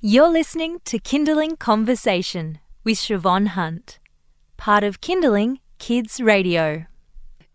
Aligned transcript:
You're 0.00 0.28
listening 0.28 0.78
to 0.84 1.00
Kindling 1.00 1.56
Conversation 1.56 2.60
with 2.84 2.98
Siobhan 2.98 3.48
Hunt, 3.48 3.98
part 4.56 4.84
of 4.84 5.00
Kindling 5.00 5.58
Kids 5.80 6.20
Radio. 6.20 6.86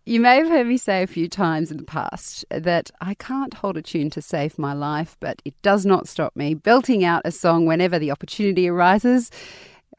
You 0.05 0.19
may 0.19 0.35
have 0.35 0.49
heard 0.49 0.67
me 0.67 0.75
say 0.75 1.03
a 1.03 1.07
few 1.07 1.29
times 1.29 1.71
in 1.71 1.77
the 1.77 1.85
past 1.85 2.43
that 2.49 2.91
I 2.99 3.13
can't 3.13 3.53
hold 3.53 3.77
a 3.77 3.81
tune 3.81 4.09
to 4.09 4.21
save 4.21 4.59
my 4.59 4.73
life, 4.73 5.15
but 5.21 5.41
it 5.45 5.53
does 5.61 5.85
not 5.85 6.09
stop 6.09 6.35
me 6.35 6.53
belting 6.53 7.05
out 7.05 7.21
a 7.23 7.31
song 7.31 7.65
whenever 7.65 7.97
the 7.97 8.11
opportunity 8.11 8.67
arises. 8.67 9.31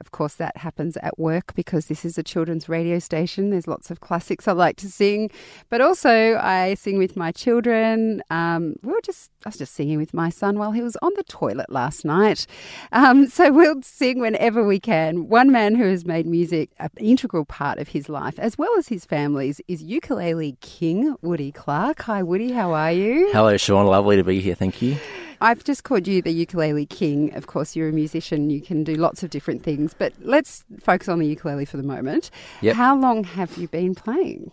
Of 0.05 0.11
course, 0.11 0.35
that 0.35 0.59
happens 0.59 0.99
at 0.99 1.19
work 1.19 1.55
because 1.55 1.87
this 1.87 2.05
is 2.05 2.19
a 2.19 2.23
children's 2.23 2.69
radio 2.69 2.99
station. 2.99 3.49
There's 3.49 3.67
lots 3.67 3.91
of 3.91 4.01
classics 4.01 4.47
I 4.47 4.53
like 4.53 4.77
to 4.77 4.91
sing, 4.91 5.31
but 5.71 5.81
also 5.81 6.37
I 6.37 6.75
sing 6.75 6.99
with 6.99 7.17
my 7.17 7.33
children. 7.33 8.23
Um, 8.29 8.77
we 8.83 8.93
were 8.93 9.01
just 9.03 9.31
I 9.47 9.49
was 9.49 9.57
just 9.57 9.73
singing 9.75 9.97
with 9.97 10.13
my 10.13 10.29
son 10.29 10.59
while 10.59 10.73
he 10.73 10.83
was 10.83 10.99
on 11.01 11.13
the 11.17 11.25
toilet 11.25 11.71
last 11.71 12.05
night. 12.05 12.47
Um, 12.93 13.27
so 13.37 13.51
we'll 13.51 13.81
sing 13.81 14.21
whenever 14.21 14.63
we 14.63 14.79
can. 14.79 15.27
One 15.31 15.51
man 15.51 15.75
who 15.75 15.85
has 15.85 16.05
made 16.05 16.27
music 16.27 16.69
an 16.79 16.91
integral 16.99 17.47
part 17.47 17.79
of 17.79 17.89
his 17.89 18.11
life, 18.11 18.39
as 18.39 18.59
well 18.59 18.77
as 18.77 18.89
his 18.89 19.07
family's, 19.07 19.63
is 19.69 19.83
ukulele 19.83 20.59
king 20.61 21.17
Woody 21.23 21.51
Clark. 21.51 22.03
Hi, 22.03 22.23
Woody. 22.23 22.53
How 22.53 22.75
are 22.75 22.93
you? 22.93 23.31
Hello, 23.33 23.57
Sean. 23.57 23.87
Lovely 23.87 24.17
to 24.17 24.25
be 24.25 24.41
here. 24.41 24.55
Thank 24.55 24.83
you. 24.83 24.99
I've 25.45 25.63
just 25.63 25.85
called 25.85 26.09
you 26.09 26.23
the 26.23 26.33
ukulele 26.33 26.87
king. 26.87 27.35
Of 27.35 27.49
course, 27.49 27.77
you're 27.77 27.91
a 27.91 27.93
musician. 27.93 28.49
You 28.49 28.63
can 28.63 28.83
do 28.83 28.95
lots 28.95 29.23
of 29.23 29.29
different 29.29 29.63
things, 29.63 29.93
but 29.93 30.15
let's 30.23 30.65
focus 30.81 31.07
on 31.07 31.19
the 31.19 31.27
ukulele 31.27 31.67
for 31.67 31.77
the 31.77 31.83
moment. 31.83 32.31
Yep. 32.63 32.77
How 32.77 32.97
long 32.97 33.25
have 33.25 33.59
you 33.59 33.69
been 33.69 33.95
playing? 33.95 34.53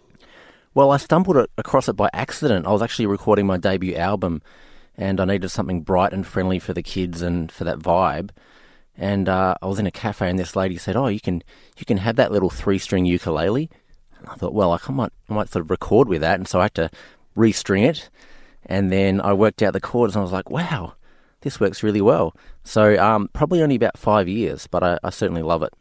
Well, 0.73 0.91
I 0.91 0.97
stumbled 0.97 1.47
across 1.57 1.87
it 1.87 1.93
by 1.93 2.09
accident. 2.11 2.67
I 2.67 2.71
was 2.71 2.81
actually 2.81 3.05
recording 3.05 3.47
my 3.47 3.55
debut 3.55 3.95
album, 3.95 4.41
and 4.97 5.21
I 5.21 5.25
needed 5.25 5.47
something 5.47 5.79
bright 5.79 6.11
and 6.11 6.27
friendly 6.27 6.59
for 6.59 6.73
the 6.73 6.83
kids 6.83 7.21
and 7.21 7.49
for 7.49 7.63
that 7.63 7.79
vibe. 7.79 8.31
And 8.97 9.29
uh, 9.29 9.55
I 9.61 9.67
was 9.67 9.79
in 9.79 9.87
a 9.87 9.91
cafe, 9.91 10.29
and 10.29 10.37
this 10.37 10.57
lady 10.57 10.75
said, 10.75 10.97
"Oh, 10.97 11.07
you 11.07 11.21
can 11.21 11.41
you 11.77 11.85
can 11.85 11.97
have 11.99 12.17
that 12.17 12.33
little 12.33 12.49
three 12.49 12.77
string 12.77 13.05
ukulele." 13.05 13.69
And 14.19 14.27
I 14.27 14.33
thought, 14.33 14.53
well, 14.53 14.73
I 14.73 14.91
might 14.91 15.13
I 15.29 15.33
might 15.35 15.47
sort 15.47 15.63
of 15.63 15.69
record 15.69 16.09
with 16.09 16.19
that, 16.19 16.37
and 16.37 16.49
so 16.49 16.59
I 16.59 16.63
had 16.63 16.75
to 16.75 16.91
restring 17.37 17.87
it 17.87 18.09
and 18.65 18.91
then 18.91 19.21
I 19.21 19.33
worked 19.33 19.61
out 19.61 19.73
the 19.73 19.81
chords 19.81 20.15
and 20.15 20.21
I 20.21 20.23
was 20.23 20.31
like, 20.31 20.49
wow, 20.49 20.93
this 21.41 21.59
works 21.59 21.83
really 21.83 22.01
well. 22.01 22.35
So 22.63 22.97
um, 23.03 23.29
probably 23.33 23.61
only 23.61 23.75
about 23.75 23.97
five 23.97 24.27
years, 24.27 24.67
but 24.67 24.83
I, 24.83 24.99
I 25.03 25.09
certainly 25.09 25.41
love 25.41 25.63
it. 25.63 25.73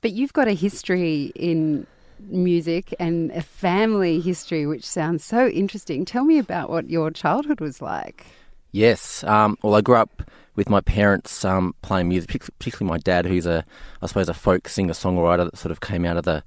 But 0.00 0.12
you've 0.12 0.32
got 0.32 0.48
a 0.48 0.52
history 0.52 1.32
in 1.34 1.86
music 2.20 2.94
and 2.98 3.30
a 3.32 3.42
family 3.42 4.20
history, 4.20 4.66
which 4.66 4.84
sounds 4.84 5.24
so 5.24 5.48
interesting. 5.48 6.04
Tell 6.04 6.24
me 6.24 6.38
about 6.38 6.70
what 6.70 6.88
your 6.88 7.10
childhood 7.10 7.60
was 7.60 7.82
like. 7.82 8.26
Yes. 8.72 9.24
Um, 9.24 9.56
well, 9.62 9.74
I 9.74 9.80
grew 9.80 9.96
up 9.96 10.22
with 10.54 10.68
my 10.68 10.80
parents 10.80 11.44
um, 11.44 11.74
playing 11.82 12.08
music, 12.08 12.30
particularly 12.58 12.90
my 12.90 12.98
dad, 12.98 13.26
who's 13.26 13.46
a, 13.46 13.64
I 14.00 14.06
suppose, 14.06 14.28
a 14.28 14.34
folk 14.34 14.68
singer 14.68 14.94
songwriter 14.94 15.44
that 15.44 15.58
sort 15.58 15.72
of 15.72 15.80
came 15.80 16.04
out 16.04 16.16
of 16.16 16.24
the 16.24 16.42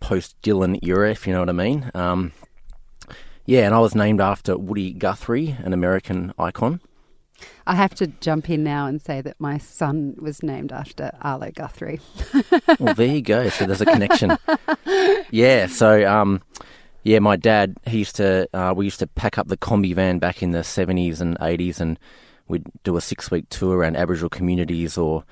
post 0.00 0.40
Dylan 0.42 0.78
era, 0.86 1.10
if 1.10 1.26
you 1.26 1.32
know 1.32 1.40
what 1.40 1.48
I 1.48 1.52
mean. 1.52 1.90
Um, 1.94 2.32
yeah, 3.52 3.66
and 3.66 3.74
I 3.74 3.80
was 3.80 3.94
named 3.94 4.22
after 4.22 4.56
Woody 4.56 4.94
Guthrie, 4.94 5.54
an 5.62 5.74
American 5.74 6.32
icon. 6.38 6.80
I 7.66 7.74
have 7.74 7.94
to 7.96 8.06
jump 8.06 8.48
in 8.48 8.64
now 8.64 8.86
and 8.86 8.98
say 8.98 9.20
that 9.20 9.38
my 9.38 9.58
son 9.58 10.16
was 10.18 10.42
named 10.42 10.72
after 10.72 11.12
Arlo 11.20 11.50
Guthrie. 11.50 12.00
well, 12.80 12.94
there 12.94 13.08
you 13.08 13.20
go. 13.20 13.50
So 13.50 13.66
there's 13.66 13.82
a 13.82 13.84
connection. 13.84 14.38
yeah. 15.30 15.66
So, 15.66 16.10
um, 16.10 16.40
yeah, 17.02 17.18
my 17.18 17.36
dad, 17.36 17.76
he 17.86 17.98
used 17.98 18.16
to, 18.16 18.48
uh, 18.54 18.72
we 18.74 18.86
used 18.86 19.00
to 19.00 19.06
pack 19.06 19.36
up 19.36 19.48
the 19.48 19.58
Kombi 19.58 19.94
van 19.94 20.18
back 20.18 20.42
in 20.42 20.52
the 20.52 20.60
70s 20.60 21.20
and 21.20 21.38
80s 21.38 21.78
and 21.78 21.98
we'd 22.48 22.64
do 22.84 22.96
a 22.96 23.02
six 23.02 23.30
week 23.30 23.50
tour 23.50 23.76
around 23.76 23.98
Aboriginal 23.98 24.30
communities 24.30 24.96
or 24.96 25.24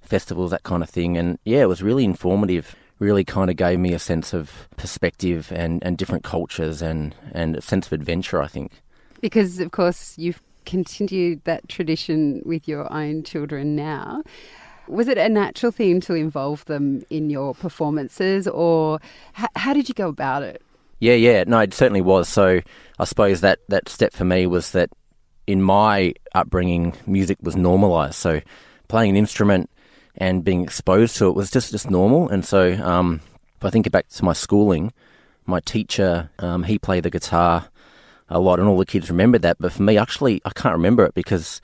festivals, 0.00 0.50
that 0.50 0.64
kind 0.64 0.82
of 0.82 0.90
thing. 0.90 1.16
And 1.16 1.38
yeah, 1.44 1.62
it 1.62 1.68
was 1.68 1.80
really 1.80 2.04
informative 2.04 2.74
really 2.98 3.24
kind 3.24 3.50
of 3.50 3.56
gave 3.56 3.78
me 3.78 3.92
a 3.92 3.98
sense 3.98 4.34
of 4.34 4.68
perspective 4.76 5.52
and, 5.54 5.82
and 5.84 5.96
different 5.96 6.24
cultures 6.24 6.82
and, 6.82 7.14
and 7.32 7.56
a 7.56 7.62
sense 7.62 7.86
of 7.86 7.92
adventure, 7.92 8.42
I 8.42 8.48
think. 8.48 8.72
Because, 9.20 9.60
of 9.60 9.70
course, 9.70 10.16
you've 10.18 10.42
continued 10.64 11.42
that 11.44 11.68
tradition 11.68 12.42
with 12.44 12.68
your 12.68 12.92
own 12.92 13.22
children 13.22 13.74
now. 13.74 14.22
Was 14.86 15.08
it 15.08 15.18
a 15.18 15.28
natural 15.28 15.72
thing 15.72 16.00
to 16.02 16.14
involve 16.14 16.64
them 16.64 17.04
in 17.10 17.30
your 17.30 17.54
performances, 17.54 18.48
or 18.48 19.00
h- 19.38 19.46
how 19.54 19.72
did 19.74 19.88
you 19.88 19.94
go 19.94 20.08
about 20.08 20.42
it? 20.42 20.62
Yeah, 21.00 21.14
yeah, 21.14 21.44
no, 21.46 21.60
it 21.60 21.74
certainly 21.74 22.00
was. 22.00 22.28
So 22.28 22.60
I 22.98 23.04
suppose 23.04 23.40
that, 23.42 23.60
that 23.68 23.88
step 23.88 24.12
for 24.12 24.24
me 24.24 24.46
was 24.46 24.72
that 24.72 24.90
in 25.46 25.62
my 25.62 26.14
upbringing, 26.34 26.94
music 27.06 27.38
was 27.40 27.54
normalised. 27.54 28.16
So 28.16 28.40
playing 28.88 29.10
an 29.10 29.16
instrument 29.16 29.70
and 30.18 30.44
being 30.44 30.62
exposed 30.62 31.16
to 31.16 31.28
it 31.28 31.34
was 31.34 31.50
just, 31.50 31.70
just 31.70 31.90
normal. 31.90 32.28
And 32.28 32.44
so 32.44 32.72
um, 32.74 33.20
if 33.56 33.64
I 33.64 33.70
think 33.70 33.90
back 33.90 34.08
to 34.08 34.24
my 34.24 34.34
schooling, 34.34 34.92
my 35.46 35.60
teacher, 35.60 36.30
um, 36.40 36.64
he 36.64 36.78
played 36.78 37.04
the 37.04 37.10
guitar 37.10 37.68
a 38.28 38.38
lot, 38.38 38.58
and 38.58 38.68
all 38.68 38.76
the 38.76 38.84
kids 38.84 39.08
remembered 39.08 39.42
that. 39.42 39.56
But 39.58 39.72
for 39.72 39.82
me, 39.82 39.96
actually, 39.96 40.42
I 40.44 40.50
can't 40.50 40.74
remember 40.74 41.04
it 41.06 41.14
because 41.14 41.62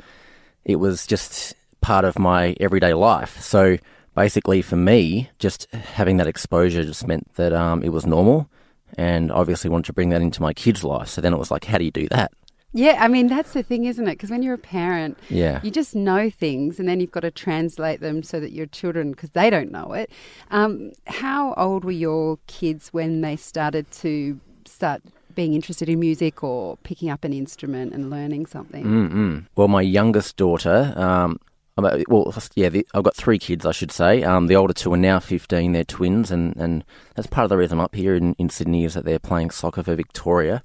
it 0.64 0.76
was 0.76 1.06
just 1.06 1.54
part 1.81 2.06
of 2.06 2.19
my 2.19 2.56
everyday 2.59 2.94
life. 2.94 3.38
So 3.41 3.76
basically, 4.14 4.62
for 4.62 4.76
me, 4.76 5.28
just 5.38 5.70
having 5.72 6.16
that 6.16 6.26
exposure 6.26 6.84
just 6.84 7.06
meant 7.06 7.34
that 7.34 7.53
um, 7.53 7.82
it 7.82 7.91
was 7.91 8.06
normal. 8.06 8.48
And 8.97 9.31
obviously, 9.31 9.69
wanted 9.69 9.87
to 9.87 9.93
bring 9.93 10.10
that 10.10 10.22
into 10.22 10.41
my 10.41 10.54
kids' 10.54 10.84
life. 10.84 11.09
So 11.09 11.20
then 11.20 11.34
it 11.34 11.38
was 11.38 11.50
like, 11.50 11.64
how 11.64 11.78
do 11.78 11.84
you 11.84 11.91
do 11.91 12.09
that? 12.09 12.32
Yeah, 12.75 12.97
I 12.99 13.07
mean 13.07 13.29
that's 13.29 13.53
the 13.53 13.62
thing, 13.62 13.85
isn't 13.85 14.07
it? 14.07 14.12
Because 14.12 14.31
when 14.31 14.43
you're 14.43 14.55
a 14.55 14.59
parent, 14.59 15.17
yeah, 15.31 15.61
you 15.62 15.71
just 15.71 15.95
know 15.95 16.29
things, 16.29 16.81
and 16.81 16.89
then 16.89 16.99
you've 16.99 17.12
got 17.12 17.21
to 17.21 17.31
translate 17.31 18.01
them 18.01 18.25
so 18.25 18.41
that 18.41 18.51
your 18.51 18.67
children, 18.67 19.12
because 19.12 19.31
they 19.31 19.49
don't 19.49 19.71
know 19.71 19.93
it. 19.93 20.11
Um, 20.51 20.91
how 21.07 21.55
old 21.55 21.85
were 21.85 21.93
your 21.93 22.39
kids 22.49 22.89
when 22.93 23.21
they 23.21 23.37
started 23.37 23.91
to 23.93 24.41
start 24.67 25.03
being 25.37 25.55
interested 25.55 25.89
in 25.89 26.01
music 26.01 26.43
or 26.43 26.77
picking 26.79 27.11
up 27.11 27.23
an 27.23 27.33
instrument 27.33 27.95
and 27.95 28.11
learning 28.11 28.47
something? 28.47 28.85
Mm-mm. 28.85 29.47
Well, 29.55 29.69
my 29.69 29.83
youngest 29.83 30.37
daughter. 30.37 30.93
Um, 30.97 31.39
well, 31.77 32.33
yeah, 32.55 32.69
the, 32.69 32.87
I've 32.95 33.03
got 33.03 33.17
three 33.17 33.39
kids, 33.39 33.67
I 33.67 33.73
should 33.73 33.91
say. 33.91 34.23
Um, 34.23 34.47
the 34.47 34.55
older 34.55 34.73
two 34.73 34.93
are 34.93 34.97
now 34.97 35.19
15, 35.19 35.73
they're 35.73 35.83
twins, 35.83 36.31
and, 36.31 36.56
and 36.56 36.85
that's 37.17 37.27
part 37.27 37.45
of 37.45 37.49
the 37.49 37.56
reason 37.56 37.79
I'm 37.79 37.85
up 37.85 37.97
here 37.97 38.15
in, 38.15 38.35
in 38.35 38.49
Sydney 38.49 38.85
is 38.85 38.95
that 38.95 39.05
they're 39.05 39.19
playing 39.19 39.51
soccer 39.51 39.83
for 39.83 39.97
Victoria 39.97 40.62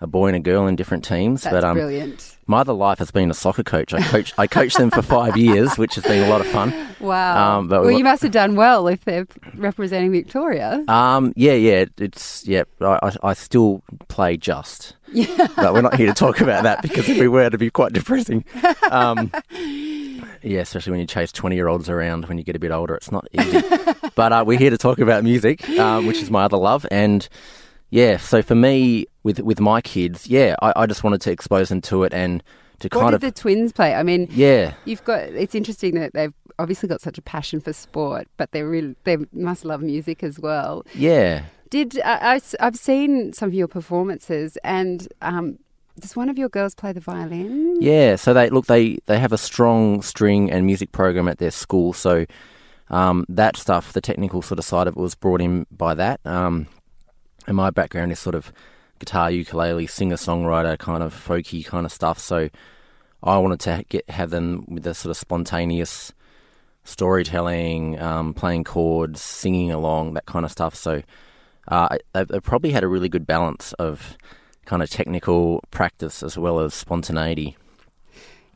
a 0.00 0.06
boy 0.06 0.28
and 0.28 0.36
a 0.36 0.40
girl 0.40 0.66
in 0.66 0.76
different 0.76 1.04
teams. 1.04 1.42
That's 1.42 1.54
but 1.54 1.64
um, 1.64 1.76
brilliant. 1.76 2.36
My 2.46 2.60
other 2.60 2.72
life 2.72 2.98
has 2.98 3.10
been 3.10 3.30
a 3.30 3.34
soccer 3.34 3.62
coach. 3.62 3.92
I 3.92 4.02
coach 4.02 4.32
I 4.38 4.46
coached 4.46 4.78
them 4.78 4.90
for 4.90 5.02
five 5.02 5.36
years, 5.36 5.76
which 5.76 5.94
has 5.94 6.04
been 6.04 6.24
a 6.24 6.28
lot 6.28 6.40
of 6.40 6.46
fun. 6.46 6.74
Wow. 6.98 7.58
Um, 7.58 7.68
but 7.68 7.82
well, 7.82 7.90
you 7.90 8.02
must 8.02 8.22
have 8.22 8.32
done 8.32 8.56
well 8.56 8.88
if 8.88 9.04
they're 9.04 9.26
representing 9.54 10.10
Victoria. 10.10 10.84
Um, 10.88 11.32
yeah, 11.36 11.52
yeah. 11.52 11.84
It's 11.98 12.46
yeah. 12.46 12.64
I, 12.80 13.14
I 13.22 13.34
still 13.34 13.82
play 14.08 14.36
just. 14.36 14.96
Yeah. 15.12 15.48
But 15.56 15.74
we're 15.74 15.82
not 15.82 15.96
here 15.96 16.06
to 16.06 16.14
talk 16.14 16.40
about 16.40 16.62
that 16.64 16.82
because 16.82 17.08
if 17.08 17.18
we 17.18 17.28
were, 17.28 17.42
it'd 17.42 17.60
be 17.60 17.70
quite 17.70 17.92
depressing. 17.92 18.44
Um, 18.90 19.32
yeah, 20.42 20.60
especially 20.60 20.92
when 20.92 21.00
you 21.00 21.06
chase 21.06 21.32
20 21.32 21.56
year 21.56 21.68
olds 21.68 21.88
around 21.88 22.26
when 22.26 22.38
you 22.38 22.44
get 22.44 22.56
a 22.56 22.60
bit 22.60 22.70
older. 22.70 22.94
It's 22.94 23.12
not 23.12 23.26
easy. 23.32 23.60
but 24.14 24.32
uh, 24.32 24.44
we're 24.46 24.58
here 24.58 24.70
to 24.70 24.78
talk 24.78 24.98
about 24.98 25.24
music, 25.24 25.68
uh, 25.70 26.00
which 26.02 26.22
is 26.22 26.30
my 26.30 26.44
other 26.44 26.56
love. 26.56 26.86
And 26.90 27.28
yeah, 27.90 28.16
so 28.16 28.42
for 28.42 28.54
me, 28.54 29.06
with 29.22 29.40
with 29.40 29.60
my 29.60 29.80
kids, 29.80 30.26
yeah, 30.26 30.54
I, 30.62 30.72
I 30.76 30.86
just 30.86 31.04
wanted 31.04 31.20
to 31.22 31.30
expose 31.30 31.68
them 31.68 31.80
to 31.82 32.04
it 32.04 32.14
and 32.14 32.42
to 32.80 32.88
what 32.92 33.00
kind 33.00 33.10
did 33.12 33.16
of 33.16 33.20
the 33.20 33.40
twins 33.40 33.72
play? 33.72 33.94
I 33.94 34.02
mean, 34.02 34.28
yeah, 34.30 34.74
you've 34.84 35.04
got. 35.04 35.20
It's 35.20 35.54
interesting 35.54 35.94
that 35.96 36.14
they've 36.14 36.32
obviously 36.58 36.88
got 36.88 37.00
such 37.00 37.18
a 37.18 37.22
passion 37.22 37.60
for 37.60 37.72
sport, 37.72 38.28
but 38.36 38.52
they 38.52 38.62
really 38.62 38.96
they 39.04 39.18
must 39.32 39.64
love 39.64 39.82
music 39.82 40.22
as 40.22 40.38
well. 40.38 40.84
Yeah. 40.94 41.44
Did 41.68 42.00
I, 42.04 42.40
I've 42.58 42.76
seen 42.76 43.32
some 43.32 43.48
of 43.48 43.54
your 43.54 43.68
performances 43.68 44.56
and. 44.64 45.06
Um, 45.22 45.58
does 45.98 46.16
one 46.16 46.30
of 46.30 46.38
your 46.38 46.48
girls 46.48 46.74
play 46.74 46.92
the 46.92 47.00
violin? 47.00 47.76
Yeah, 47.82 48.16
so 48.16 48.32
they 48.32 48.48
look 48.48 48.66
they 48.66 49.00
they 49.04 49.18
have 49.18 49.32
a 49.32 49.38
strong 49.38 50.00
string 50.00 50.50
and 50.50 50.64
music 50.64 50.92
program 50.92 51.28
at 51.28 51.38
their 51.38 51.50
school, 51.50 51.92
so 51.92 52.24
um, 52.88 53.26
that 53.28 53.56
stuff, 53.56 53.92
the 53.92 54.00
technical 54.00 54.40
sort 54.40 54.58
of 54.58 54.64
side 54.64 54.86
of 54.86 54.96
it, 54.96 55.00
was 55.00 55.14
brought 55.14 55.42
in 55.42 55.66
by 55.70 55.94
that. 55.94 56.20
Um, 56.24 56.68
and 57.46 57.56
my 57.56 57.70
background 57.70 58.12
is 58.12 58.18
sort 58.18 58.34
of 58.34 58.52
guitar, 58.98 59.30
ukulele, 59.30 59.86
singer 59.86 60.16
songwriter, 60.16 60.78
kind 60.78 61.02
of 61.02 61.14
folky 61.14 61.64
kind 61.64 61.86
of 61.86 61.92
stuff. 61.92 62.18
So 62.18 62.48
I 63.22 63.38
wanted 63.38 63.60
to 63.60 63.84
get 63.88 64.08
have 64.10 64.30
them 64.30 64.64
with 64.68 64.84
the 64.84 64.94
sort 64.94 65.10
of 65.10 65.16
spontaneous 65.16 66.12
storytelling, 66.84 68.00
um, 68.00 68.34
playing 68.34 68.64
chords, 68.64 69.20
singing 69.20 69.70
along, 69.70 70.14
that 70.14 70.26
kind 70.26 70.44
of 70.44 70.50
stuff. 70.50 70.74
So 70.74 71.02
uh, 71.68 71.98
they, 72.12 72.24
they 72.24 72.40
probably 72.40 72.70
had 72.70 72.84
a 72.84 72.88
really 72.88 73.08
good 73.08 73.26
balance 73.26 73.72
of 73.74 74.16
kind 74.64 74.82
of 74.82 74.90
technical 74.90 75.62
practice 75.70 76.22
as 76.22 76.38
well 76.38 76.60
as 76.60 76.74
spontaneity. 76.74 77.56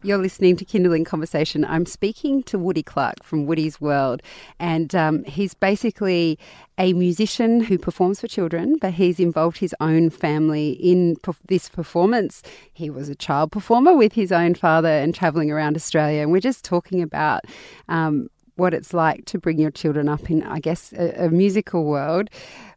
You're 0.05 0.19
listening 0.19 0.57
to 0.57 0.67
Kindling 0.67 1.05
Conversation. 1.05 1.65
I'm 1.65 1.87
speaking 1.87 2.43
to 2.43 2.59
Woody 2.59 2.83
Clark 2.83 3.23
from 3.23 3.47
Woody's 3.47 3.81
World, 3.81 4.21
and 4.61 4.95
um, 4.95 5.25
he's 5.25 5.55
basically 5.55 6.39
a 6.77 6.93
musician 6.93 7.61
who 7.61 7.79
performs 7.79 8.21
for 8.21 8.29
children, 8.29 8.77
but 8.83 8.93
he's 8.93 9.19
involved 9.19 9.57
his 9.57 9.75
own 9.81 10.11
family 10.11 10.73
in 10.73 11.17
this 11.47 11.71
performance. 11.71 12.43
He 12.75 12.91
was 12.91 13.09
a 13.09 13.15
child 13.15 13.51
performer 13.51 13.97
with 13.97 14.13
his 14.13 14.31
own 14.31 14.55
father 14.55 14.91
and 14.91 15.15
travelling 15.15 15.51
around 15.51 15.75
Australia, 15.75 16.21
and 16.21 16.31
we're 16.31 16.41
just 16.41 16.67
talking 16.67 17.01
about. 17.01 17.41
Um, 17.89 18.29
what 18.57 18.73
it's 18.73 18.95
like 18.95 19.25
to 19.25 19.37
bring 19.37 19.59
your 19.59 19.73
children 19.73 20.09
up 20.09 20.31
in, 20.31 20.45
I 20.45 20.61
guess, 20.61 20.93
a, 20.93 21.25
a 21.25 21.29
musical 21.29 21.87
world. 21.87 22.31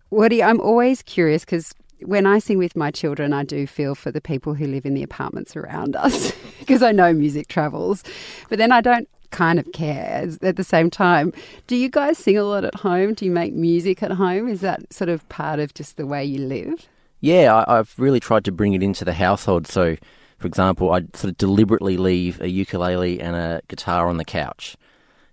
Woody, 0.10 0.42
I'm 0.42 0.60
always 0.60 1.04
curious 1.04 1.46
because 1.46 1.72
when 2.02 2.26
I 2.26 2.40
sing 2.40 2.58
with 2.58 2.76
my 2.76 2.92
children, 2.92 3.34
I 3.34 3.44
do 3.44 3.68
feel 3.68 3.96
for 3.96 4.12
the 4.12 4.22
people 4.22 4.54
who 4.54 4.68
live 4.68 4.86
in 4.86 4.94
the 4.94 5.04
apartments 5.04 5.56
around 5.56 5.96
us 5.96 6.32
because 6.60 6.84
I 6.84 6.92
know 6.92 7.14
music 7.14 7.48
travels. 7.48 8.04
But 8.50 8.58
then 8.58 8.72
I 8.72 8.82
don't 8.82 9.10
kind 9.32 9.60
of 9.60 9.72
care 9.74 10.30
at 10.42 10.56
the 10.56 10.64
same 10.64 10.90
time. 10.90 11.34
Do 11.68 11.76
you 11.76 11.90
guys 11.90 12.18
sing 12.18 12.38
a 12.38 12.44
lot 12.44 12.64
at 12.64 12.76
home? 12.76 13.14
Do 13.14 13.26
you 13.26 13.32
make 13.32 13.54
music 13.54 14.02
at 14.02 14.12
home? 14.12 14.48
Is 14.48 14.62
that 14.62 14.94
sort 14.94 15.10
of 15.10 15.28
part 15.30 15.60
of 15.60 15.74
just 15.74 15.98
the 15.98 16.06
way 16.06 16.24
you 16.24 16.40
live? 16.40 16.88
Yeah, 17.20 17.64
I, 17.68 17.78
have 17.78 17.94
really 17.98 18.20
tried 18.20 18.46
to 18.46 18.52
bring 18.52 18.74
it 18.74 18.84
into 18.84 19.04
the 19.04 19.14
household. 19.14 19.68
So, 19.68 19.98
for 20.38 20.48
example, 20.48 20.92
I 20.92 21.02
sort 21.14 21.26
of 21.32 21.38
deliberately 21.38 21.98
leave 21.98 22.40
a 22.40 22.50
ukulele 22.50 23.20
and 23.20 23.36
a 23.36 23.62
guitar 23.68 24.08
on 24.08 24.18
the 24.18 24.26
couch. 24.26 24.78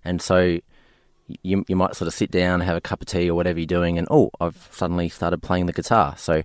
And 0.03 0.21
so 0.21 0.59
you 1.41 1.65
you 1.67 1.75
might 1.75 1.95
sort 1.95 2.07
of 2.07 2.13
sit 2.13 2.31
down, 2.31 2.61
have 2.61 2.77
a 2.77 2.81
cup 2.81 3.01
of 3.01 3.07
tea 3.07 3.29
or 3.29 3.35
whatever 3.35 3.59
you're 3.59 3.65
doing, 3.65 3.97
and 3.97 4.07
oh, 4.11 4.31
I've 4.39 4.69
suddenly 4.71 5.09
started 5.09 5.41
playing 5.41 5.65
the 5.65 5.73
guitar. 5.73 6.15
So 6.17 6.43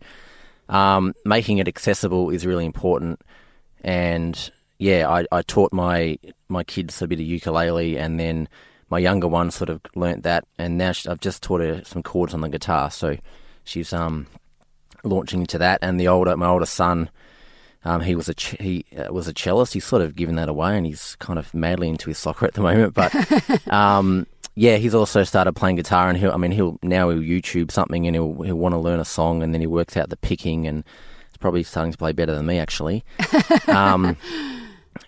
um, 0.69 1.15
making 1.25 1.59
it 1.59 1.69
accessible 1.69 2.31
is 2.31 2.47
really 2.47 2.65
important. 2.65 3.21
And 3.83 4.51
yeah, 4.79 5.09
I, 5.09 5.27
I 5.33 5.43
taught 5.43 5.73
my 5.73 6.19
my 6.49 6.65
kids 6.65 7.01
a 7.03 7.09
bit 7.09 7.21
of 7.21 7.27
ukulele, 7.27 7.99
and 7.99 8.19
then 8.19 8.49
my 8.89 8.99
younger 8.99 9.29
one 9.29 9.51
sort 9.51 9.71
of 9.71 9.81
learnt 9.95 10.23
that, 10.23 10.45
and 10.59 10.79
now 10.79 10.93
she, 10.93 11.09
I've 11.09 11.21
just 11.21 11.43
taught 11.43 11.61
her 11.61 11.83
some 11.85 12.03
chords 12.03 12.35
on 12.35 12.41
the 12.41 12.49
guitar. 12.49 12.91
So 12.91 13.17
she's 13.65 13.93
um, 13.93 14.27
launching 15.05 15.41
into 15.41 15.59
that, 15.59 15.79
and 15.83 16.01
the 16.01 16.09
older 16.09 16.37
my 16.37 16.47
older 16.47 16.67
son. 16.67 17.11
Um, 17.85 18.03
he 18.03 18.15
was 18.15 18.29
a 18.29 18.35
ch- 18.35 18.57
he 18.61 18.85
uh, 18.97 19.13
was 19.13 19.27
a 19.27 19.33
cellist. 19.33 19.73
He's 19.73 19.85
sort 19.85 20.03
of 20.03 20.15
given 20.15 20.37
that 20.37 20.49
away, 20.49 20.77
and 20.77 20.87
he's 20.87 21.17
kind 21.17 21.39
of 21.39 21.53
madly 21.55 21.89
into 21.89 22.11
his 22.11 22.19
soccer 22.19 22.47
at 22.47 22.55
the 22.55 22.61
moment. 22.61 22.95
But 22.95 23.15
um, 23.73 24.27
yeah, 24.55 24.77
he's 24.77 24.95
also 24.95 25.25
started 25.25 25.55
playing 25.55 25.77
guitar, 25.77 26.09
and 26.09 26.19
he'll. 26.19 26.33
I 26.33 26.37
mean, 26.37 26.51
he'll 26.51 26.79
now 26.83 27.09
he'll 27.09 27.23
YouTube 27.23 27.71
something, 27.71 28.07
and 28.07 28.15
he'll 28.15 28.43
he'll 28.43 28.57
want 28.57 28.75
to 28.75 28.79
learn 28.79 29.01
a 29.01 29.05
song, 29.05 29.43
and 29.43 29.55
then 29.55 29.63
he 29.63 29.67
works 29.67 29.97
out 29.97 30.11
the 30.11 30.17
picking, 30.19 30.67
and 30.67 30.85
he's 31.31 31.39
probably 31.39 31.63
starting 31.63 31.93
to 31.93 31.99
play 31.99 32.13
better 32.13 32.35
than 32.35 32.47
me 32.47 32.59
actually. 32.59 33.03
um, 33.67 34.17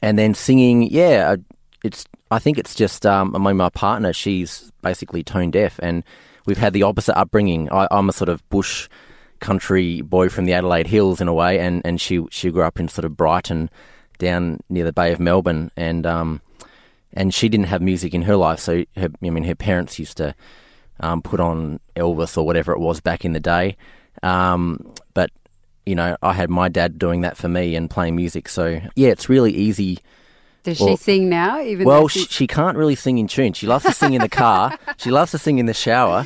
and 0.00 0.18
then 0.18 0.34
singing, 0.34 0.84
yeah, 0.84 1.36
it's. 1.84 2.06
I 2.30 2.38
think 2.38 2.56
it's 2.56 2.74
just. 2.74 3.04
Um, 3.04 3.36
I 3.36 3.38
mean, 3.38 3.58
my 3.58 3.68
partner, 3.68 4.14
she's 4.14 4.72
basically 4.80 5.22
tone 5.22 5.50
deaf, 5.50 5.78
and 5.82 6.04
we've 6.46 6.56
had 6.56 6.72
the 6.72 6.84
opposite 6.84 7.18
upbringing. 7.18 7.70
I, 7.70 7.86
I'm 7.90 8.08
a 8.08 8.12
sort 8.12 8.30
of 8.30 8.48
bush 8.48 8.88
country 9.42 10.00
boy 10.00 10.30
from 10.30 10.46
the 10.46 10.54
Adelaide 10.54 10.86
Hills 10.86 11.20
in 11.20 11.28
a 11.28 11.34
way, 11.34 11.58
and, 11.58 11.82
and 11.84 12.00
she 12.00 12.24
she 12.30 12.50
grew 12.50 12.62
up 12.62 12.80
in 12.80 12.88
sort 12.88 13.04
of 13.04 13.16
Brighton, 13.16 13.68
down 14.18 14.60
near 14.70 14.84
the 14.84 14.92
Bay 14.92 15.12
of 15.12 15.20
Melbourne, 15.20 15.70
and 15.76 16.06
um, 16.06 16.40
and 17.12 17.34
she 17.34 17.50
didn't 17.50 17.66
have 17.66 17.82
music 17.82 18.14
in 18.14 18.22
her 18.22 18.36
life. 18.36 18.60
So 18.60 18.84
her, 18.96 19.10
I 19.22 19.30
mean, 19.30 19.44
her 19.44 19.54
parents 19.54 19.98
used 19.98 20.16
to 20.16 20.34
um, 21.00 21.20
put 21.20 21.40
on 21.40 21.80
Elvis 21.96 22.38
or 22.38 22.46
whatever 22.46 22.72
it 22.72 22.78
was 22.78 23.00
back 23.00 23.24
in 23.26 23.32
the 23.32 23.40
day. 23.40 23.76
Um, 24.22 24.94
but 25.12 25.30
you 25.84 25.94
know, 25.94 26.16
I 26.22 26.32
had 26.32 26.48
my 26.48 26.68
dad 26.68 26.98
doing 26.98 27.22
that 27.22 27.36
for 27.36 27.48
me 27.48 27.74
and 27.74 27.90
playing 27.90 28.16
music. 28.16 28.48
So 28.48 28.80
yeah, 28.94 29.10
it's 29.10 29.28
really 29.28 29.52
easy. 29.52 29.98
Does 30.62 30.78
well, 30.78 30.90
she 30.90 30.96
sing 30.96 31.28
now? 31.28 31.60
Even 31.60 31.86
well, 31.86 32.06
she... 32.06 32.24
she 32.26 32.46
can't 32.46 32.76
really 32.76 32.94
sing 32.94 33.18
in 33.18 33.26
tune. 33.26 33.52
She 33.52 33.66
loves 33.66 33.84
to 33.84 33.92
sing 33.92 34.14
in 34.14 34.20
the 34.22 34.28
car. 34.28 34.78
she 34.96 35.10
loves 35.10 35.32
to 35.32 35.38
sing 35.38 35.58
in 35.58 35.66
the 35.66 35.74
shower. 35.74 36.24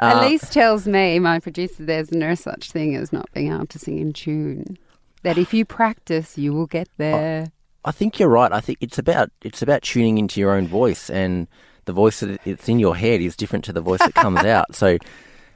Uh, 0.00 0.22
Elise 0.22 0.48
tells 0.48 0.88
me, 0.88 1.18
my 1.18 1.38
producer, 1.38 1.84
there's 1.84 2.10
no 2.10 2.34
such 2.34 2.72
thing 2.72 2.96
as 2.96 3.12
not 3.12 3.30
being 3.34 3.52
able 3.52 3.66
to 3.66 3.78
sing 3.78 3.98
in 3.98 4.12
tune. 4.12 4.78
That 5.22 5.36
if 5.36 5.52
you 5.52 5.66
practice, 5.66 6.38
you 6.38 6.54
will 6.54 6.66
get 6.66 6.88
there. 6.96 7.52
I 7.84 7.92
think 7.92 8.18
you're 8.18 8.30
right. 8.30 8.50
I 8.50 8.60
think 8.60 8.78
it's 8.80 8.98
about 8.98 9.30
it's 9.42 9.60
about 9.60 9.82
tuning 9.82 10.16
into 10.16 10.40
your 10.40 10.52
own 10.52 10.66
voice, 10.66 11.10
and 11.10 11.46
the 11.84 11.92
voice 11.92 12.20
that 12.20 12.40
it's 12.46 12.68
in 12.68 12.78
your 12.78 12.96
head 12.96 13.20
is 13.20 13.36
different 13.36 13.64
to 13.66 13.72
the 13.72 13.82
voice 13.82 14.00
that 14.00 14.14
comes 14.14 14.40
out. 14.44 14.74
So, 14.74 14.96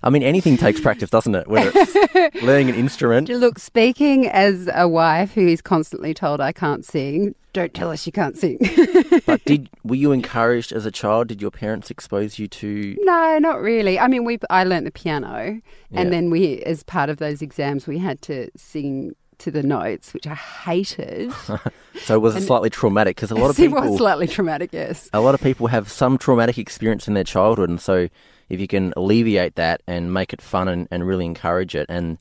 I 0.04 0.10
mean, 0.10 0.22
anything 0.22 0.58
takes 0.58 0.82
practice, 0.82 1.08
doesn't 1.08 1.34
it? 1.34 1.48
Whether 1.48 1.72
it's 1.74 2.34
learning 2.42 2.68
an 2.68 2.74
instrument. 2.74 3.30
Look, 3.30 3.58
speaking 3.58 4.28
as 4.28 4.68
a 4.74 4.86
wife 4.86 5.32
who 5.32 5.48
is 5.48 5.62
constantly 5.62 6.12
told 6.12 6.42
I 6.42 6.52
can't 6.52 6.84
sing, 6.84 7.34
don't 7.54 7.72
tell 7.72 7.90
us 7.90 8.04
you 8.04 8.12
can't 8.12 8.36
sing. 8.36 8.58
but 9.26 9.42
did 9.46 9.70
were 9.82 9.94
you 9.94 10.12
encouraged 10.12 10.72
as 10.72 10.84
a 10.84 10.90
child? 10.90 11.28
Did 11.28 11.40
your 11.40 11.50
parents 11.50 11.90
expose 11.90 12.38
you 12.38 12.48
to? 12.48 12.96
No, 13.00 13.38
not 13.38 13.62
really. 13.62 13.98
I 13.98 14.08
mean, 14.08 14.24
we 14.24 14.38
I 14.50 14.64
learned 14.64 14.86
the 14.86 14.90
piano, 14.90 15.60
yeah. 15.90 16.00
and 16.00 16.12
then 16.12 16.28
we, 16.28 16.60
as 16.64 16.82
part 16.82 17.08
of 17.08 17.16
those 17.16 17.40
exams, 17.40 17.86
we 17.86 17.96
had 17.96 18.20
to 18.22 18.50
sing 18.56 19.16
to 19.38 19.50
the 19.50 19.62
notes, 19.62 20.12
which 20.12 20.26
I 20.26 20.34
hated. 20.34 21.32
so 22.02 22.14
it 22.14 22.20
was 22.20 22.36
and 22.36 22.44
slightly 22.44 22.68
traumatic 22.68 23.16
because 23.16 23.30
a 23.30 23.36
lot 23.36 23.48
of 23.48 23.56
people 23.56 23.78
it 23.78 23.88
was 23.88 23.98
slightly 23.98 24.26
traumatic. 24.26 24.70
Yes, 24.74 25.08
a 25.14 25.20
lot 25.20 25.34
of 25.34 25.40
people 25.40 25.68
have 25.68 25.90
some 25.90 26.18
traumatic 26.18 26.58
experience 26.58 27.08
in 27.08 27.14
their 27.14 27.24
childhood, 27.24 27.70
and 27.70 27.80
so 27.80 28.10
if 28.48 28.60
you 28.60 28.66
can 28.66 28.92
alleviate 28.96 29.56
that 29.56 29.82
and 29.86 30.12
make 30.12 30.32
it 30.32 30.42
fun 30.42 30.68
and, 30.68 30.88
and 30.90 31.06
really 31.06 31.24
encourage 31.24 31.74
it, 31.74 31.86
and 31.88 32.18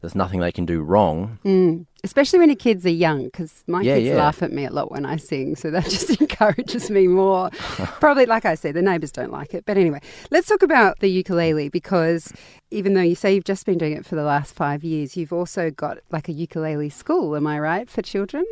there's 0.00 0.14
nothing 0.14 0.40
they 0.40 0.52
can 0.52 0.66
do 0.66 0.82
wrong. 0.82 1.38
Mm. 1.44 1.86
Especially 2.04 2.38
when 2.38 2.48
your 2.48 2.56
kids 2.56 2.86
are 2.86 2.90
young, 2.90 3.24
because 3.24 3.64
my 3.66 3.80
yeah, 3.80 3.96
kids 3.96 4.06
yeah. 4.06 4.16
laugh 4.16 4.42
at 4.42 4.52
me 4.52 4.64
a 4.64 4.70
lot 4.70 4.92
when 4.92 5.04
I 5.04 5.16
sing, 5.16 5.56
so 5.56 5.70
that 5.70 5.84
just 5.90 6.20
encourages 6.20 6.90
me 6.90 7.08
more. 7.08 7.50
Probably, 8.00 8.26
like 8.26 8.44
I 8.44 8.54
said, 8.54 8.74
the 8.74 8.82
neighbours 8.82 9.10
don't 9.10 9.32
like 9.32 9.54
it. 9.54 9.64
But 9.66 9.76
anyway, 9.76 10.00
let's 10.30 10.46
talk 10.46 10.62
about 10.62 11.00
the 11.00 11.08
ukulele 11.08 11.68
because 11.68 12.32
even 12.70 12.94
though 12.94 13.02
you 13.02 13.16
say 13.16 13.34
you've 13.34 13.44
just 13.44 13.66
been 13.66 13.78
doing 13.78 13.92
it 13.92 14.06
for 14.06 14.14
the 14.14 14.22
last 14.22 14.54
five 14.54 14.84
years, 14.84 15.16
you've 15.16 15.32
also 15.32 15.70
got 15.70 15.98
like 16.10 16.28
a 16.28 16.32
ukulele 16.32 16.90
school, 16.90 17.34
am 17.34 17.46
I 17.46 17.58
right, 17.58 17.90
for 17.90 18.02
children? 18.02 18.44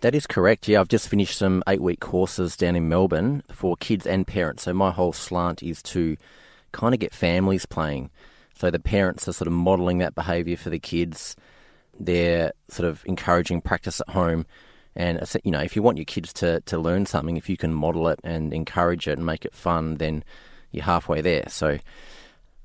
That 0.00 0.14
is 0.14 0.26
correct. 0.26 0.66
Yeah, 0.66 0.80
I've 0.80 0.88
just 0.88 1.08
finished 1.08 1.36
some 1.36 1.62
eight 1.68 1.80
week 1.80 2.00
courses 2.00 2.56
down 2.56 2.74
in 2.74 2.88
Melbourne 2.88 3.42
for 3.50 3.76
kids 3.76 4.06
and 4.06 4.26
parents. 4.26 4.62
So 4.64 4.72
my 4.72 4.90
whole 4.90 5.12
slant 5.12 5.62
is 5.62 5.82
to 5.84 6.16
kind 6.72 6.94
of 6.94 7.00
get 7.00 7.14
families 7.14 7.66
playing. 7.66 8.10
So 8.54 8.70
the 8.70 8.78
parents 8.78 9.28
are 9.28 9.32
sort 9.32 9.46
of 9.46 9.52
modelling 9.52 9.98
that 9.98 10.14
behaviour 10.14 10.56
for 10.56 10.70
the 10.70 10.78
kids. 10.78 11.36
They're 11.98 12.52
sort 12.68 12.88
of 12.88 13.02
encouraging 13.06 13.60
practice 13.60 14.00
at 14.00 14.10
home. 14.10 14.46
And 14.94 15.20
you 15.42 15.50
know, 15.50 15.60
if 15.60 15.74
you 15.74 15.82
want 15.82 15.98
your 15.98 16.04
kids 16.04 16.32
to, 16.34 16.60
to 16.62 16.78
learn 16.78 17.06
something, 17.06 17.36
if 17.36 17.48
you 17.48 17.56
can 17.56 17.72
model 17.72 18.08
it 18.08 18.20
and 18.22 18.52
encourage 18.52 19.08
it 19.08 19.16
and 19.16 19.26
make 19.26 19.44
it 19.44 19.54
fun, 19.54 19.96
then 19.96 20.22
you're 20.70 20.84
halfway 20.84 21.20
there. 21.22 21.44
So, 21.48 21.78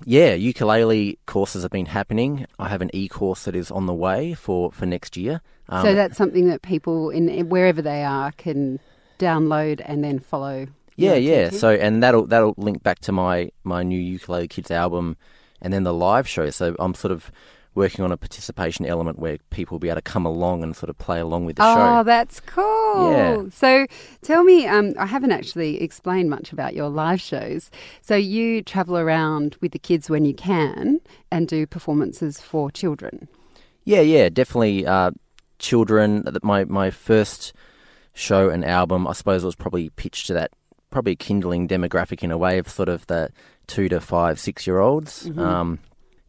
yeah, 0.06 0.33
ukulele 0.33 1.19
courses 1.25 1.63
have 1.63 1.71
been 1.71 1.86
happening. 1.86 2.45
I 2.60 2.68
have 2.69 2.81
an 2.81 2.92
e-course 2.94 3.45
that 3.45 3.56
is 3.56 3.71
on 3.71 3.86
the 3.86 3.94
way 3.94 4.33
for, 4.33 4.71
for 4.71 4.86
next 4.86 5.18
year. 5.18 5.42
Um, 5.69 5.86
so 5.86 5.95
that's 5.95 6.18
something 6.18 6.48
that 6.50 6.62
people 6.62 7.10
in 7.10 7.50
wherever 7.50 7.81
they 7.81 8.03
are 8.03 8.31
can 8.33 8.80
download 9.19 9.81
and 9.86 10.03
then 10.03 10.19
follow. 10.19 10.68
Yeah, 10.98 11.16
yeah. 11.16 11.50
So 11.52 11.70
and 11.70 12.04
that'll 12.04 12.26
that'll 12.28 12.56
link 12.58 12.84
back 12.84 13.00
to 13.00 13.12
my 13.12 13.51
my 13.63 13.84
new 13.84 14.00
ukulele 14.00 14.48
kids 14.48 14.72
album 14.72 15.16
and 15.62 15.72
then 15.72 15.84
the 15.84 15.94
live 15.94 16.27
show. 16.27 16.50
So 16.50 16.75
I'm 16.80 16.94
sort 16.94 17.12
of 17.12 17.32
working 17.75 18.04
on 18.04 18.12
a 18.12 18.18
participation 18.18 18.88
element 18.88 19.20
where 19.20 19.38
people 19.51 19.75
will 19.75 19.80
be 19.80 19.88
able 19.88 19.98
to 19.98 20.01
come 20.01 20.25
along 20.25 20.63
and 20.63 20.75
sort 20.75 20.89
of 20.89 20.98
play 20.98 21.20
along 21.20 21.46
with 21.46 21.58
the 21.58 21.63
oh, 21.63 21.75
show. 21.75 22.00
Oh, 22.00 22.04
that's 22.04 22.39
cool. 22.39 23.12
Yeah. 23.12 23.44
So 23.51 23.86
tell 24.24 24.44
me, 24.44 24.66
um, 24.66 24.96
I 24.98 25.06
haven't 25.06 25.32
actually 25.32 25.80
explained 25.82 26.32
much 26.32 26.51
about 26.51 26.74
your 26.74 26.89
live 26.89 27.22
shows. 27.22 27.70
So 28.01 28.16
you 28.16 28.63
travel 28.63 28.98
around 28.98 29.58
with 29.62 29.74
the 29.74 29.80
kids 29.80 30.10
when 30.10 30.25
you 30.25 30.34
can 30.34 31.00
and 31.32 31.48
do 31.48 31.68
performances 31.68 32.42
for 32.42 32.72
children. 32.72 33.27
Yeah, 33.86 34.01
yeah, 34.01 34.30
definitely. 34.30 34.86
Uh, 34.86 35.12
children. 35.60 36.25
My 36.42 36.66
my 36.66 36.89
first 36.89 37.54
show 38.13 38.50
and 38.50 38.66
album, 38.66 39.08
I 39.08 39.13
suppose, 39.13 39.46
was 39.46 39.56
probably 39.56 39.89
pitched 39.92 40.27
to 40.27 40.34
that 40.34 40.51
probably 40.89 41.15
kindling 41.15 41.67
demographic 41.67 42.24
in 42.24 42.32
a 42.32 42.38
way 42.38 42.58
of 42.58 42.67
sort 42.70 42.89
of 42.89 43.06
the 43.08 43.32
two 43.67 43.89
to 43.89 44.00
five, 44.00 44.39
six 44.39 44.65
year 44.65 44.79
olds. 44.79 45.27
Mm-hmm. 45.27 45.39
Um, 45.39 45.79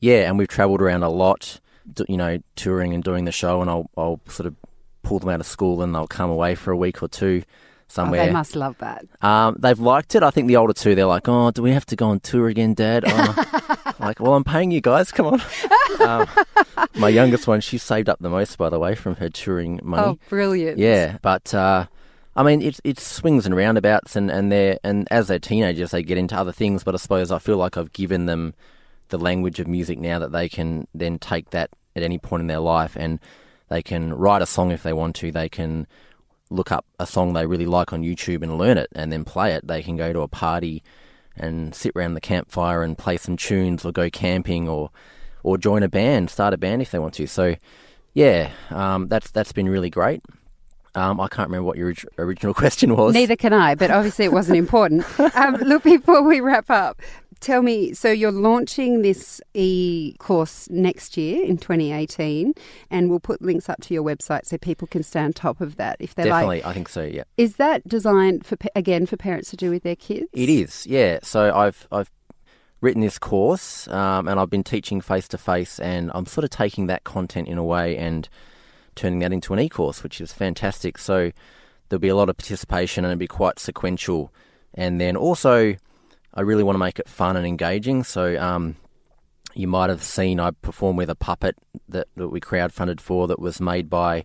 yeah, 0.00 0.28
and 0.28 0.38
we've 0.38 0.48
travelled 0.48 0.82
around 0.82 1.02
a 1.02 1.08
lot, 1.08 1.60
you 2.08 2.16
know, 2.16 2.38
touring 2.56 2.94
and 2.94 3.02
doing 3.02 3.24
the 3.24 3.32
show, 3.32 3.60
and 3.60 3.70
I'll, 3.70 3.90
I'll 3.96 4.20
sort 4.28 4.46
of 4.46 4.54
pull 5.02 5.18
them 5.18 5.30
out 5.30 5.40
of 5.40 5.46
school 5.46 5.82
and 5.82 5.94
they'll 5.94 6.06
come 6.06 6.30
away 6.30 6.54
for 6.54 6.70
a 6.70 6.76
week 6.76 7.02
or 7.02 7.08
two 7.08 7.42
somewhere. 7.88 8.20
Oh, 8.20 8.26
they 8.26 8.32
must 8.32 8.54
love 8.54 8.76
that. 8.78 9.06
Um, 9.22 9.56
they've 9.58 9.78
liked 9.78 10.14
it. 10.14 10.22
I 10.22 10.30
think 10.30 10.48
the 10.48 10.56
older 10.56 10.74
two, 10.74 10.94
they're 10.94 11.06
like, 11.06 11.28
oh, 11.28 11.50
do 11.50 11.62
we 11.62 11.72
have 11.72 11.86
to 11.86 11.96
go 11.96 12.08
on 12.10 12.20
tour 12.20 12.48
again, 12.48 12.74
Dad? 12.74 13.04
Oh. 14.00 14.04
like, 14.04 14.20
well, 14.20 14.34
I'm 14.34 14.44
paying 14.44 14.70
you 14.70 14.80
guys. 14.80 15.10
Come 15.10 15.26
on. 15.26 15.42
um, 16.00 16.28
my 16.94 17.08
youngest 17.08 17.48
one, 17.48 17.60
she 17.60 17.78
saved 17.78 18.08
up 18.08 18.20
the 18.20 18.28
most, 18.28 18.56
by 18.56 18.68
the 18.68 18.78
way, 18.78 18.94
from 18.94 19.16
her 19.16 19.28
touring 19.28 19.80
money. 19.82 20.06
Oh, 20.06 20.18
brilliant. 20.28 20.78
Yeah, 20.78 21.18
but 21.20 21.52
uh, 21.52 21.86
I 22.38 22.44
mean, 22.44 22.62
it's 22.62 22.80
it's 22.84 23.04
swings 23.04 23.46
and 23.46 23.56
roundabouts, 23.56 24.14
and 24.14 24.30
and 24.30 24.52
they 24.52 24.78
and 24.84 25.08
as 25.10 25.26
they're 25.26 25.40
teenagers, 25.40 25.90
they 25.90 26.04
get 26.04 26.18
into 26.18 26.36
other 26.36 26.52
things. 26.52 26.84
But 26.84 26.94
I 26.94 26.98
suppose 26.98 27.32
I 27.32 27.40
feel 27.40 27.56
like 27.56 27.76
I've 27.76 27.92
given 27.92 28.26
them 28.26 28.54
the 29.08 29.18
language 29.18 29.58
of 29.58 29.66
music 29.66 29.98
now 29.98 30.20
that 30.20 30.30
they 30.30 30.48
can 30.48 30.86
then 30.94 31.18
take 31.18 31.50
that 31.50 31.70
at 31.96 32.04
any 32.04 32.16
point 32.16 32.42
in 32.42 32.46
their 32.46 32.60
life, 32.60 32.94
and 32.94 33.18
they 33.70 33.82
can 33.82 34.14
write 34.14 34.40
a 34.40 34.46
song 34.46 34.70
if 34.70 34.84
they 34.84 34.92
want 34.92 35.16
to. 35.16 35.32
They 35.32 35.48
can 35.48 35.88
look 36.48 36.70
up 36.70 36.86
a 37.00 37.08
song 37.08 37.32
they 37.32 37.44
really 37.44 37.66
like 37.66 37.92
on 37.92 38.04
YouTube 38.04 38.44
and 38.44 38.56
learn 38.56 38.78
it 38.78 38.88
and 38.94 39.10
then 39.10 39.24
play 39.24 39.52
it. 39.54 39.66
They 39.66 39.82
can 39.82 39.96
go 39.96 40.12
to 40.12 40.20
a 40.20 40.28
party 40.28 40.84
and 41.36 41.74
sit 41.74 41.92
around 41.96 42.14
the 42.14 42.20
campfire 42.20 42.84
and 42.84 42.96
play 42.96 43.16
some 43.16 43.36
tunes 43.36 43.84
or 43.84 43.90
go 43.90 44.08
camping 44.10 44.68
or 44.68 44.90
or 45.42 45.58
join 45.58 45.82
a 45.82 45.88
band, 45.88 46.30
start 46.30 46.54
a 46.54 46.56
band 46.56 46.82
if 46.82 46.92
they 46.92 47.00
want 47.00 47.14
to. 47.14 47.26
So 47.26 47.56
yeah, 48.14 48.52
um, 48.70 49.08
that's 49.08 49.32
that's 49.32 49.50
been 49.50 49.68
really 49.68 49.90
great. 49.90 50.22
Um, 50.98 51.20
I 51.20 51.28
can't 51.28 51.48
remember 51.48 51.64
what 51.64 51.78
your 51.78 51.94
original 52.18 52.54
question 52.62 52.96
was. 52.96 53.14
Neither 53.14 53.36
can 53.36 53.52
I, 53.52 53.74
but 53.74 53.90
obviously 53.90 54.24
it 54.24 54.32
wasn't 54.32 54.58
important. 54.58 55.04
Um, 55.38 55.54
look, 55.56 55.84
before 55.84 56.22
we 56.22 56.40
wrap 56.40 56.68
up, 56.70 57.00
tell 57.40 57.62
me 57.62 57.92
so 57.92 58.10
you're 58.10 58.32
launching 58.32 59.02
this 59.02 59.40
e 59.54 60.14
course 60.18 60.68
next 60.70 61.16
year 61.16 61.44
in 61.44 61.56
2018 61.56 62.52
and 62.90 63.08
we'll 63.10 63.20
put 63.20 63.40
links 63.40 63.68
up 63.68 63.80
to 63.80 63.94
your 63.94 64.02
website 64.02 64.44
so 64.44 64.58
people 64.58 64.88
can 64.88 65.02
stay 65.02 65.20
on 65.20 65.32
top 65.32 65.60
of 65.60 65.76
that 65.76 65.96
if 66.00 66.14
they 66.14 66.24
definitely 66.24 66.56
like 66.56 66.66
i 66.66 66.72
think 66.72 66.88
so 66.88 67.02
yeah 67.02 67.22
is 67.36 67.56
that 67.56 67.86
designed 67.86 68.44
for 68.44 68.56
again 68.74 69.06
for 69.06 69.16
parents 69.16 69.50
to 69.50 69.56
do 69.56 69.70
with 69.70 69.82
their 69.84 69.96
kids 69.96 70.28
it 70.32 70.48
is 70.48 70.86
yeah 70.86 71.18
so 71.22 71.54
i've 71.54 71.86
i've 71.92 72.10
written 72.80 73.02
this 73.02 73.18
course 73.18 73.86
um, 73.88 74.26
and 74.26 74.40
i've 74.40 74.50
been 74.50 74.64
teaching 74.64 75.00
face 75.00 75.28
to 75.28 75.38
face 75.38 75.78
and 75.78 76.10
i'm 76.14 76.26
sort 76.26 76.44
of 76.44 76.50
taking 76.50 76.86
that 76.86 77.04
content 77.04 77.46
in 77.46 77.58
a 77.58 77.64
way 77.64 77.96
and 77.96 78.28
turning 78.98 79.20
that 79.20 79.32
into 79.32 79.52
an 79.52 79.60
e-course 79.60 80.02
which 80.02 80.20
is 80.20 80.32
fantastic 80.32 80.98
so 80.98 81.30
there'll 81.88 82.00
be 82.00 82.08
a 82.08 82.16
lot 82.16 82.28
of 82.28 82.36
participation 82.36 83.04
and 83.04 83.12
it'll 83.12 83.18
be 83.18 83.26
quite 83.26 83.58
sequential 83.58 84.32
and 84.74 85.00
then 85.00 85.16
also 85.16 85.76
I 86.34 86.42
really 86.42 86.62
want 86.62 86.76
to 86.76 86.80
make 86.80 86.98
it 86.98 87.08
fun 87.08 87.36
and 87.36 87.46
engaging. 87.46 88.04
So 88.04 88.40
um, 88.40 88.76
you 89.54 89.66
might 89.66 89.90
have 89.90 90.02
seen 90.02 90.38
I 90.40 90.50
perform 90.50 90.96
with 90.96 91.10
a 91.10 91.14
puppet 91.14 91.56
that, 91.88 92.06
that 92.16 92.28
we 92.28 92.40
crowdfunded 92.40 93.00
for 93.00 93.26
that 93.28 93.40
was 93.40 93.60
made 93.60 93.88
by 93.90 94.24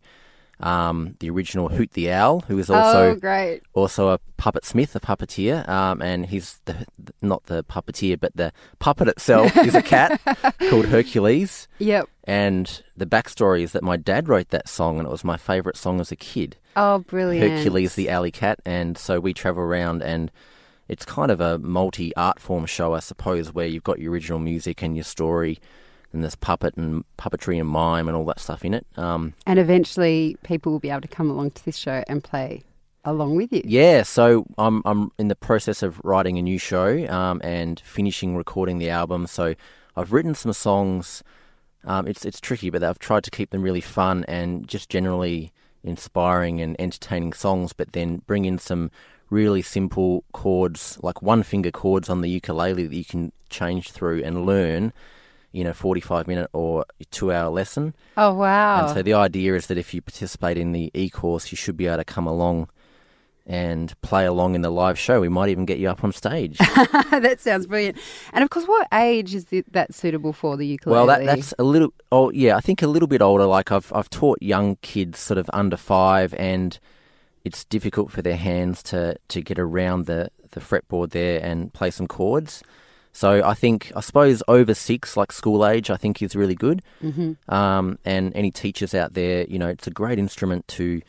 um, 0.59 1.15
the 1.19 1.29
original 1.29 1.69
Hoot 1.69 1.91
the 1.91 2.11
Owl, 2.11 2.41
who 2.41 2.57
is 2.59 2.69
also 2.69 3.11
oh, 3.11 3.15
great. 3.15 3.61
also 3.73 4.09
a 4.09 4.19
puppet 4.37 4.65
smith, 4.65 4.95
a 4.95 4.99
puppeteer, 4.99 5.67
um, 5.67 6.01
and 6.01 6.27
he's 6.27 6.59
the, 6.65 6.85
not 7.21 7.45
the 7.45 7.63
puppeteer, 7.63 8.19
but 8.19 8.35
the 8.35 8.53
puppet 8.79 9.07
itself 9.07 9.55
is 9.65 9.75
a 9.75 9.81
cat 9.81 10.21
called 10.69 10.85
Hercules. 10.85 11.67
Yep. 11.79 12.07
And 12.25 12.83
the 12.95 13.05
backstory 13.05 13.63
is 13.63 13.73
that 13.73 13.83
my 13.83 13.97
dad 13.97 14.29
wrote 14.29 14.49
that 14.49 14.69
song, 14.69 14.99
and 14.99 15.07
it 15.07 15.11
was 15.11 15.23
my 15.23 15.37
favourite 15.37 15.77
song 15.77 15.99
as 15.99 16.11
a 16.11 16.15
kid. 16.15 16.57
Oh, 16.75 16.99
brilliant! 16.99 17.51
Hercules 17.51 17.95
the 17.95 18.09
alley 18.09 18.31
cat, 18.31 18.59
and 18.65 18.97
so 18.97 19.19
we 19.19 19.33
travel 19.33 19.63
around 19.63 20.01
and 20.01 20.31
it's 20.87 21.05
kind 21.05 21.31
of 21.31 21.39
a 21.39 21.57
multi 21.59 22.15
art 22.15 22.39
form 22.39 22.65
show, 22.65 22.93
I 22.93 22.99
suppose, 22.99 23.53
where 23.53 23.65
you've 23.65 23.83
got 23.83 23.99
your 23.99 24.11
original 24.11 24.39
music 24.39 24.81
and 24.81 24.95
your 24.95 25.03
story, 25.03 25.59
and 26.13 26.23
there's 26.23 26.35
puppet 26.35 26.75
and 26.75 27.03
puppetry 27.17 27.59
and 27.59 27.67
mime 27.67 28.07
and 28.07 28.15
all 28.15 28.25
that 28.25 28.39
stuff 28.39 28.63
in 28.63 28.73
it. 28.73 28.85
Um, 28.95 29.33
and 29.45 29.59
eventually, 29.59 30.37
people 30.43 30.71
will 30.71 30.79
be 30.79 30.89
able 30.89 31.01
to 31.01 31.07
come 31.07 31.29
along 31.29 31.51
to 31.51 31.65
this 31.65 31.77
show 31.77 32.03
and 32.07 32.23
play 32.23 32.63
along 33.03 33.35
with 33.35 33.51
you. 33.51 33.61
Yeah, 33.65 34.03
so 34.03 34.45
I'm 34.57 34.81
I'm 34.85 35.11
in 35.17 35.27
the 35.27 35.35
process 35.35 35.83
of 35.83 35.99
writing 36.03 36.37
a 36.37 36.41
new 36.41 36.57
show 36.57 37.05
um, 37.09 37.41
and 37.43 37.79
finishing 37.79 38.35
recording 38.35 38.77
the 38.77 38.89
album. 38.89 39.27
So 39.27 39.55
I've 39.95 40.13
written 40.13 40.35
some 40.35 40.53
songs. 40.53 41.23
Um, 41.85 42.07
it's 42.07 42.25
it's 42.25 42.39
tricky, 42.39 42.69
but 42.69 42.83
I've 42.83 42.99
tried 42.99 43.23
to 43.25 43.31
keep 43.31 43.49
them 43.49 43.61
really 43.61 43.81
fun 43.81 44.23
and 44.27 44.67
just 44.67 44.89
generally 44.89 45.51
inspiring 45.83 46.61
and 46.61 46.77
entertaining 46.79 47.33
songs, 47.33 47.73
but 47.73 47.91
then 47.91 48.21
bring 48.25 48.45
in 48.45 48.57
some 48.57 48.89
really 49.29 49.61
simple 49.61 50.23
chords, 50.31 50.97
like 51.01 51.21
one 51.21 51.43
finger 51.43 51.71
chords 51.71 52.09
on 52.09 52.21
the 52.21 52.29
ukulele 52.29 52.87
that 52.87 52.95
you 52.95 53.03
can 53.03 53.33
change 53.49 53.91
through 53.91 54.23
and 54.23 54.45
learn 54.45 54.93
in 55.53 55.63
know, 55.65 55.73
45 55.73 56.27
minute 56.27 56.49
or 56.53 56.85
two 57.11 57.31
hour 57.31 57.49
lesson. 57.49 57.93
Oh, 58.17 58.33
wow. 58.33 58.85
And 58.85 58.95
so 58.95 59.01
the 59.01 59.13
idea 59.13 59.55
is 59.55 59.67
that 59.67 59.77
if 59.77 59.93
you 59.93 60.01
participate 60.01 60.57
in 60.57 60.71
the 60.71 60.91
e 60.93 61.09
course, 61.09 61.51
you 61.51 61.55
should 61.55 61.77
be 61.77 61.87
able 61.87 61.97
to 61.97 62.03
come 62.03 62.27
along 62.27 62.69
and 63.45 63.99
play 64.01 64.25
along 64.25 64.55
in 64.55 64.61
the 64.61 64.69
live 64.69 64.97
show. 64.97 65.19
We 65.19 65.29
might 65.29 65.49
even 65.49 65.65
get 65.65 65.77
you 65.77 65.89
up 65.89 66.03
on 66.03 66.11
stage. 66.13 66.57
that 67.11 67.37
sounds 67.39 67.67
brilliant. 67.67 67.97
And 68.31 68.43
of 68.43 68.49
course, 68.49 68.65
what 68.65 68.87
age 68.93 69.35
is 69.35 69.45
that 69.71 69.93
suitable 69.93 70.33
for 70.33 70.57
the 70.57 70.65
ukulele? 70.65 70.97
Well, 70.97 71.07
that, 71.07 71.25
that's 71.25 71.53
a 71.59 71.63
little. 71.63 71.93
Oh, 72.11 72.31
yeah, 72.31 72.55
I 72.55 72.61
think 72.61 72.81
a 72.81 72.87
little 72.87 73.07
bit 73.07 73.21
older. 73.21 73.45
Like 73.45 73.71
I've 73.71 73.91
I've 73.93 74.09
taught 74.09 74.41
young 74.41 74.77
kids, 74.77 75.19
sort 75.19 75.37
of 75.37 75.49
under 75.53 75.77
five, 75.77 76.33
and 76.35 76.79
it's 77.43 77.65
difficult 77.65 78.11
for 78.11 78.21
their 78.21 78.37
hands 78.37 78.81
to, 78.83 79.17
to 79.27 79.41
get 79.41 79.59
around 79.59 80.05
the, 80.05 80.29
the 80.51 80.59
fretboard 80.59 81.11
there 81.11 81.43
and 81.43 81.73
play 81.73 81.91
some 81.91 82.07
chords. 82.07 82.63
So 83.13 83.43
I 83.45 83.53
think, 83.53 83.91
I 83.95 84.01
suppose 84.01 84.41
over 84.47 84.73
six, 84.73 85.15
like 85.15 85.31
school 85.31 85.65
age, 85.65 85.89
I 85.91 85.97
think 85.97 86.21
is 86.21 86.35
really 86.35 86.55
good. 86.55 86.81
Mm-hmm. 87.01 87.53
Um, 87.53 87.99
and 88.03 88.35
any 88.35 88.49
teachers 88.49 88.95
out 88.95 89.13
there, 89.13 89.45
you 89.45 89.59
know, 89.59 89.67
it's 89.67 89.87
a 89.87 89.91
great 89.91 90.17
instrument 90.17 90.67
to 90.69 91.01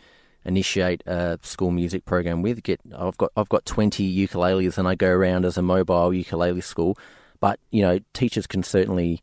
initiate 0.44 1.02
a 1.06 1.38
school 1.42 1.70
music 1.70 2.04
program 2.04 2.42
with. 2.42 2.62
Get 2.62 2.80
I've 2.96 3.16
got 3.16 3.32
I've 3.36 3.48
got 3.48 3.64
twenty 3.64 4.14
ukuleles, 4.26 4.76
and 4.76 4.86
I 4.86 4.94
go 4.94 5.08
around 5.08 5.46
as 5.46 5.56
a 5.56 5.62
mobile 5.62 6.12
ukulele 6.12 6.60
school. 6.60 6.98
But 7.40 7.58
you 7.70 7.82
know, 7.82 8.00
teachers 8.12 8.46
can 8.46 8.62
certainly 8.62 9.22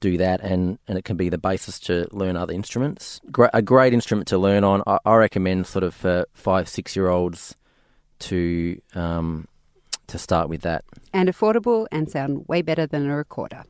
do 0.00 0.16
that, 0.18 0.40
and, 0.42 0.78
and 0.86 0.96
it 0.96 1.04
can 1.04 1.16
be 1.16 1.28
the 1.28 1.38
basis 1.38 1.80
to 1.80 2.06
learn 2.12 2.36
other 2.36 2.52
instruments. 2.52 3.20
A 3.52 3.62
great 3.62 3.92
instrument 3.92 4.28
to 4.28 4.38
learn 4.38 4.64
on. 4.64 4.82
I, 4.86 4.98
I 5.04 5.14
recommend 5.16 5.66
sort 5.66 5.82
of 5.82 5.94
for 5.94 6.26
five, 6.34 6.68
six 6.68 6.94
year 6.94 7.08
olds 7.08 7.56
to 8.20 8.80
um, 8.94 9.48
to 10.08 10.18
start 10.18 10.48
with 10.48 10.62
that. 10.62 10.84
And 11.12 11.28
affordable 11.28 11.86
and 11.92 12.10
sound 12.10 12.46
way 12.48 12.62
better 12.62 12.86
than 12.86 13.08
a 13.08 13.16
recorder. 13.16 13.64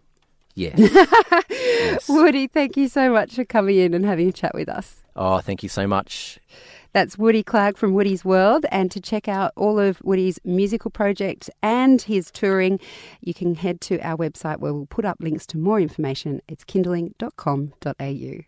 Yeah. 0.54 0.74
yes. 1.50 2.08
Woody, 2.08 2.48
thank 2.48 2.76
you 2.76 2.88
so 2.88 3.12
much 3.12 3.36
for 3.36 3.44
coming 3.44 3.76
in 3.76 3.94
and 3.94 4.04
having 4.04 4.28
a 4.28 4.32
chat 4.32 4.54
with 4.54 4.68
us. 4.68 5.04
Oh, 5.14 5.38
thank 5.38 5.62
you 5.62 5.68
so 5.68 5.86
much. 5.86 6.40
That's 6.92 7.16
Woody 7.16 7.44
Clark 7.44 7.76
from 7.76 7.92
Woody's 7.92 8.24
World. 8.24 8.66
And 8.72 8.90
to 8.90 9.00
check 9.00 9.28
out 9.28 9.52
all 9.54 9.78
of 9.78 10.00
Woody's 10.02 10.40
musical 10.44 10.90
projects 10.90 11.48
and 11.62 12.02
his 12.02 12.32
touring, 12.32 12.80
you 13.20 13.34
can 13.34 13.54
head 13.54 13.80
to 13.82 14.00
our 14.00 14.16
website 14.16 14.58
where 14.58 14.74
we'll 14.74 14.86
put 14.86 15.04
up 15.04 15.18
links 15.20 15.46
to 15.48 15.58
more 15.58 15.78
information. 15.80 16.40
It's 16.48 16.64
kindling.com.au. 16.64 18.47